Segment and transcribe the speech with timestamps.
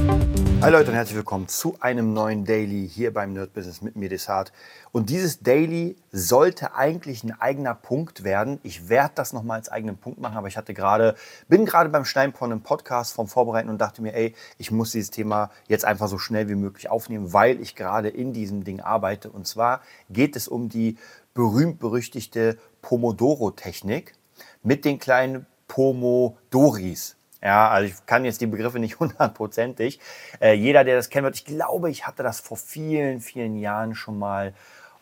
[0.00, 4.08] Hi Leute und herzlich willkommen zu einem neuen Daily hier beim Nerd Business mit mir
[4.08, 4.52] Desart.
[4.92, 8.60] Und dieses Daily sollte eigentlich ein eigener Punkt werden.
[8.62, 11.14] Ich werde das nochmal als eigenen Punkt machen, aber ich hatte gerade,
[11.48, 15.10] bin gerade beim Steinporn im Podcast vom Vorbereiten und dachte mir, ey, ich muss dieses
[15.10, 19.30] Thema jetzt einfach so schnell wie möglich aufnehmen, weil ich gerade in diesem Ding arbeite.
[19.30, 20.98] Und zwar geht es um die
[21.34, 24.14] berühmt-berüchtigte Pomodoro-Technik
[24.62, 27.16] mit den kleinen Pomodoris.
[27.42, 30.00] Ja, also ich kann jetzt die Begriffe nicht hundertprozentig.
[30.40, 33.94] Äh, jeder, der das kennt wird, ich glaube, ich hatte das vor vielen, vielen Jahren
[33.94, 34.54] schon mal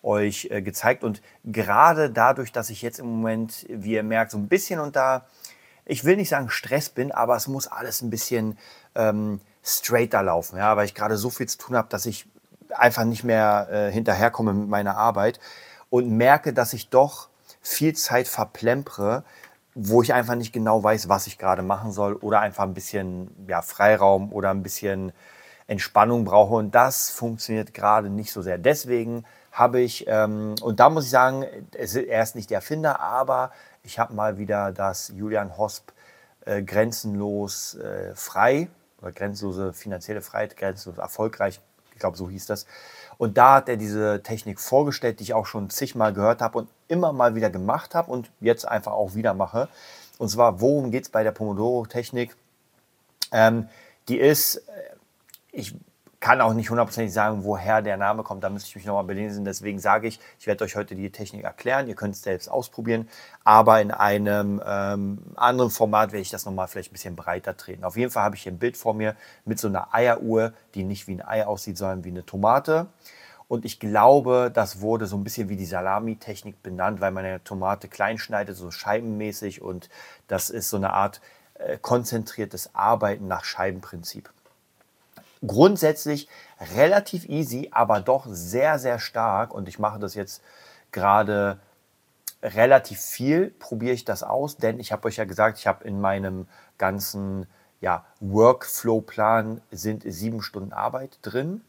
[0.03, 1.05] euch äh, gezeigt.
[1.05, 5.27] Und gerade dadurch, dass ich jetzt im Moment, wie ihr merkt, so ein bisschen unter,
[5.85, 8.59] ich will nicht sagen Stress bin, aber es muss alles ein bisschen
[8.95, 12.27] ähm, straighter laufen, ja, weil ich gerade so viel zu tun habe, dass ich
[12.71, 15.41] einfach nicht mehr äh, hinterherkomme mit meiner Arbeit
[15.91, 17.29] und merke, dass ich doch
[17.61, 19.25] viel Zeit verplempere,
[19.81, 23.31] wo ich einfach nicht genau weiß, was ich gerade machen soll oder einfach ein bisschen
[23.47, 25.13] ja, Freiraum oder ein bisschen
[25.69, 26.55] Entspannung brauche.
[26.55, 28.59] Und das funktioniert gerade nicht so sehr.
[28.59, 33.53] Deswegen habe ich, ähm, und da muss ich sagen, er ist nicht der Erfinder, aber
[33.85, 35.93] ich habe mal wieder das Julian Hosp
[36.45, 38.69] äh, grenzenlos äh, frei
[39.01, 41.61] oder grenzenlose finanzielle Freiheit, grenzenlos erfolgreich,
[41.93, 42.67] ich glaube, so hieß das.
[43.19, 46.69] Und da hat er diese Technik vorgestellt, die ich auch schon zigmal gehört habe und
[46.87, 49.69] immer mal wieder gemacht habe und jetzt einfach auch wieder mache.
[50.19, 52.37] Und zwar, worum geht es bei der Pomodoro-Technik?
[53.33, 53.69] Ähm,
[54.09, 54.61] die ist, äh,
[55.53, 55.75] ich
[56.21, 58.43] kann auch nicht hundertprozentig sagen, woher der Name kommt.
[58.43, 59.45] Da müsste ich mich nochmal belesen.
[59.45, 61.87] Deswegen sage ich, ich werde euch heute die Technik erklären.
[61.87, 63.09] Ihr könnt es selbst ausprobieren.
[63.45, 67.85] Aber in einem ähm, anderen Format werde ich das nochmal vielleicht ein bisschen breiter treten.
[67.85, 70.83] Auf jeden Fall habe ich hier ein Bild vor mir mit so einer Eieruhr, die
[70.83, 72.89] nicht wie ein Ei aussieht, sondern wie eine Tomate.
[73.47, 77.43] Und ich glaube, das wurde so ein bisschen wie die Salami-Technik benannt, weil man eine
[77.45, 79.63] Tomate klein schneidet, so scheibenmäßig.
[79.63, 79.89] Und
[80.27, 81.21] das ist so eine Art
[81.55, 84.31] äh, konzentriertes Arbeiten nach Scheibenprinzip
[85.47, 86.29] grundsätzlich
[86.75, 89.55] relativ easy, aber doch sehr, sehr stark.
[89.55, 90.43] Und ich mache das jetzt
[90.93, 91.59] gerade
[92.43, 96.01] relativ viel, probiere ich das aus, denn ich habe euch ja gesagt, ich habe in
[96.01, 96.47] meinem
[96.79, 97.47] ganzen
[97.81, 101.63] ja, Workflow-Plan sind sieben Stunden Arbeit drin.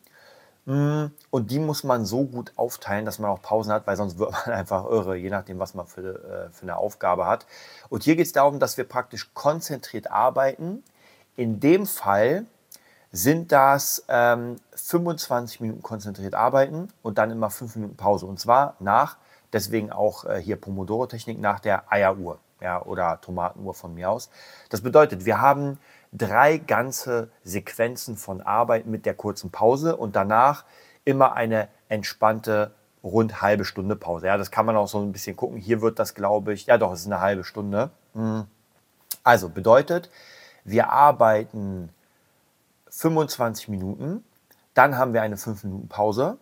[0.65, 4.19] Mm, und die muss man so gut aufteilen, dass man auch Pausen hat, weil sonst
[4.19, 7.45] wird man einfach irre, je nachdem, was man für, äh, für eine Aufgabe hat.
[7.89, 10.83] Und hier geht es darum, dass wir praktisch konzentriert arbeiten.
[11.35, 12.45] In dem Fall
[13.11, 18.25] sind das ähm, 25 Minuten konzentriert arbeiten und dann immer 5 Minuten Pause.
[18.25, 19.17] Und zwar nach,
[19.51, 24.29] deswegen auch äh, hier Pomodoro-Technik, nach der Eieruhr ja, oder Tomatenuhr von mir aus.
[24.69, 25.79] Das bedeutet, wir haben
[26.11, 30.65] drei ganze Sequenzen von Arbeit mit der kurzen Pause und danach
[31.05, 32.71] immer eine entspannte
[33.03, 34.27] rund halbe Stunde Pause.
[34.27, 35.57] Ja, das kann man auch so ein bisschen gucken.
[35.57, 37.91] Hier wird das, glaube ich, ja doch, es ist eine halbe Stunde.
[38.13, 38.45] Hm.
[39.23, 40.09] Also bedeutet,
[40.63, 41.89] wir arbeiten
[42.89, 44.23] 25 Minuten,
[44.73, 46.37] dann haben wir eine 5 Minuten Pause.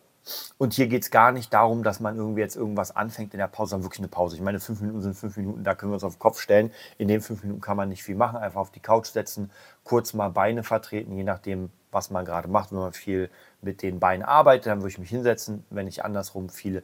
[0.58, 3.48] Und hier geht es gar nicht darum, dass man irgendwie jetzt irgendwas anfängt in der
[3.48, 4.36] Pause, sondern wirklich eine Pause.
[4.36, 6.70] Ich meine, 5 Minuten sind 5 Minuten, da können wir uns auf den Kopf stellen.
[6.98, 9.50] In den 5 Minuten kann man nicht viel machen, einfach auf die Couch setzen,
[9.84, 12.72] kurz mal Beine vertreten, je nachdem, was man gerade macht.
[12.72, 13.30] Wenn man viel
[13.62, 15.64] mit den Beinen arbeitet, dann würde ich mich hinsetzen.
[15.70, 16.82] Wenn ich andersrum viel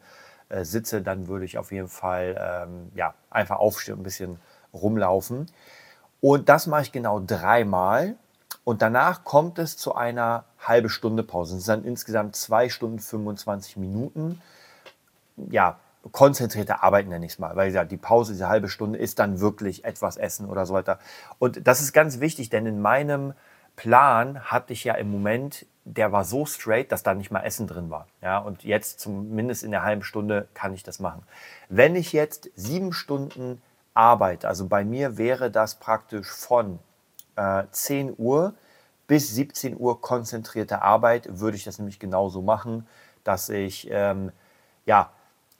[0.49, 4.39] äh, sitze, dann würde ich auf jeden Fall ähm, ja, einfach aufstehen und ein bisschen
[4.73, 5.47] rumlaufen.
[6.21, 8.17] Und das mache ich genau dreimal.
[8.65, 11.57] Und danach kommt es zu einer halbe Stunde Pause.
[11.57, 14.41] Es sind dann insgesamt zwei Stunden 25 Minuten.
[15.37, 15.79] Ja,
[16.13, 17.57] konzentrierte Arbeiten nenne ich es mal.
[17.57, 20.99] Weil ja, die Pause, diese halbe Stunde, ist dann wirklich etwas Essen oder so weiter.
[21.39, 23.35] Und das ist ganz wichtig, denn in meinem
[23.77, 27.67] Plan hatte ich ja im Moment, der war so straight, dass da nicht mal Essen
[27.67, 28.07] drin war.
[28.23, 31.23] Ja, und jetzt zumindest in der halben Stunde kann ich das machen.
[31.69, 33.61] Wenn ich jetzt sieben Stunden
[33.93, 36.79] arbeite, also bei mir wäre das praktisch von
[37.37, 38.55] äh, 10 Uhr
[39.07, 42.87] bis 17 Uhr konzentrierte Arbeit würde ich das nämlich genauso machen,
[43.23, 44.33] dass ich, ähm,
[44.87, 45.11] ja,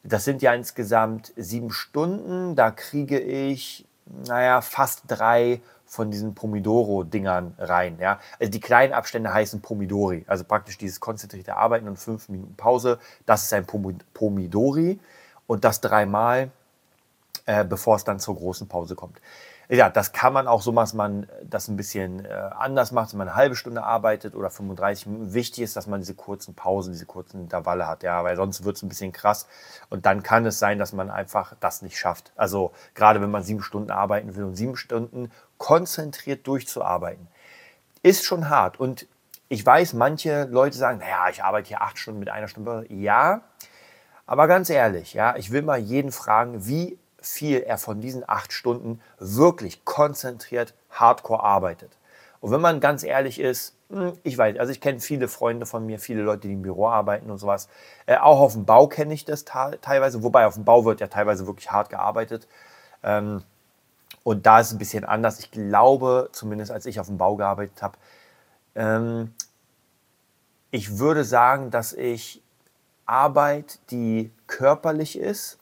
[0.03, 7.55] das sind ja insgesamt sieben Stunden, da kriege ich, naja, fast drei von diesen Pomidoro-Dingern
[7.59, 7.99] rein.
[8.01, 8.19] Ja?
[8.39, 12.99] Also die kleinen Abstände heißen Pomidori, also praktisch dieses konzentrierte Arbeiten und fünf Minuten Pause,
[13.27, 14.99] das ist ein Pomidori
[15.47, 16.51] und das dreimal,
[17.47, 19.21] äh, bevor es dann zur großen Pause kommt
[19.69, 23.07] ja, das kann man auch so machen, dass man das ein bisschen äh, anders macht,
[23.07, 25.35] dass man eine halbe Stunde arbeitet oder 35 Minuten.
[25.35, 28.77] Wichtig ist, dass man diese kurzen Pausen, diese kurzen Intervalle hat, ja, weil sonst wird
[28.77, 29.47] es ein bisschen krass.
[29.89, 32.33] Und dann kann es sein, dass man einfach das nicht schafft.
[32.37, 37.29] Also gerade wenn man sieben Stunden arbeiten will und sieben Stunden konzentriert durchzuarbeiten,
[38.03, 38.79] ist schon hart.
[38.79, 39.07] Und
[39.49, 42.85] ich weiß, manche Leute sagen, naja, ich arbeite hier acht Stunden mit einer Stunde.
[42.89, 43.43] Ja,
[44.27, 48.53] aber ganz ehrlich, ja, ich will mal jeden fragen, wie viel er von diesen acht
[48.53, 51.97] Stunden wirklich konzentriert hardcore arbeitet.
[52.41, 55.87] Und wenn man ganz ehrlich ist, hm, ich weiß, also ich kenne viele Freunde von
[55.87, 57.69] mir, viele Leute, die im Büro arbeiten und sowas.
[58.07, 61.07] Äh, auch auf dem Bau kenne ich das teilweise, wobei auf dem Bau wird ja
[61.07, 62.47] teilweise wirklich hart gearbeitet.
[63.03, 63.43] Ähm,
[64.25, 65.39] und da ist es ein bisschen anders.
[65.39, 67.97] Ich glaube, zumindest als ich auf dem Bau gearbeitet habe,
[68.75, 69.35] ähm,
[70.71, 72.43] ich würde sagen, dass ich
[73.07, 75.59] Arbeit, die körperlich ist,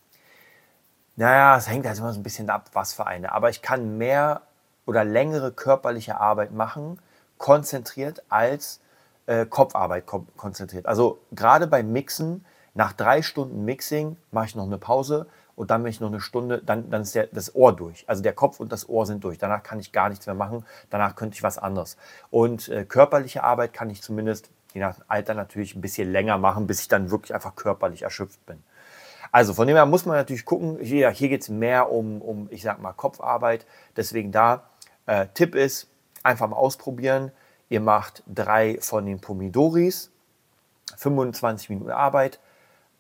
[1.17, 3.33] naja, es hängt halt immer so ein bisschen ab, was für eine.
[3.33, 4.43] Aber ich kann mehr
[4.87, 6.99] oder längere körperliche Arbeit machen,
[7.39, 8.81] konzentriert, als
[9.27, 10.87] äh, Kopfarbeit konzentriert.
[10.87, 12.45] Also gerade beim Mixen,
[12.75, 16.21] nach drei Stunden Mixing mache ich noch eine Pause und dann, wenn ich noch eine
[16.21, 18.09] Stunde, dann, dann ist der, das Ohr durch.
[18.09, 19.39] Also der Kopf und das Ohr sind durch.
[19.39, 20.65] Danach kann ich gar nichts mehr machen.
[20.89, 21.97] Danach könnte ich was anderes.
[22.31, 26.67] Und äh, körperliche Arbeit kann ich zumindest, je nach Alter natürlich, ein bisschen länger machen,
[26.67, 28.63] bis ich dann wirklich einfach körperlich erschöpft bin.
[29.33, 32.49] Also von dem her muss man natürlich gucken, hier, hier geht es mehr um, um,
[32.51, 33.67] ich sag mal, Kopfarbeit.
[33.97, 34.65] Deswegen da,
[35.07, 35.89] äh, Tipp ist,
[36.23, 37.33] einfach mal ausprobieren.
[37.71, 40.11] Ihr macht drei von den Pomidoris,
[40.99, 42.41] 25 Minuten Arbeit,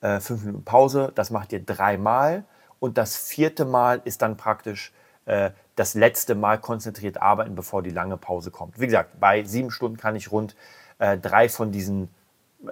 [0.00, 1.12] äh, 5 Minuten Pause.
[1.14, 2.44] Das macht ihr dreimal.
[2.80, 4.92] Und das vierte Mal ist dann praktisch
[5.26, 8.80] äh, das letzte Mal konzentriert arbeiten, bevor die lange Pause kommt.
[8.80, 10.56] Wie gesagt, bei sieben Stunden kann ich rund
[10.98, 12.08] äh, drei von diesen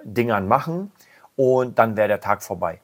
[0.03, 0.91] Dingern machen
[1.35, 2.81] und dann wäre der Tag vorbei.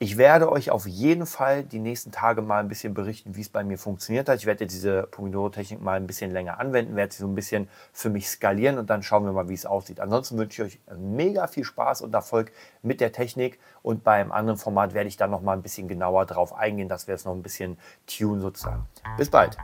[0.00, 3.48] Ich werde euch auf jeden Fall die nächsten Tage mal ein bisschen berichten, wie es
[3.48, 4.38] bei mir funktioniert hat.
[4.38, 8.10] Ich werde diese Pomodoro-Technik mal ein bisschen länger anwenden, werde sie so ein bisschen für
[8.10, 10.00] mich skalieren und dann schauen wir mal, wie es aussieht.
[10.00, 12.50] Ansonsten wünsche ich euch mega viel Spaß und Erfolg
[12.82, 16.26] mit der Technik und beim anderen Format werde ich dann noch mal ein bisschen genauer
[16.26, 18.86] drauf eingehen, dass wir es noch ein bisschen tun sozusagen.
[19.16, 19.56] Bis bald.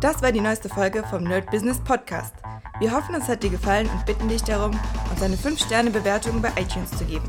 [0.00, 2.34] Das war die neueste Folge vom Nerd Business Podcast.
[2.78, 4.78] Wir hoffen, es hat dir gefallen und bitten dich darum,
[5.10, 7.28] uns eine 5-Sterne-Bewertung bei iTunes zu geben.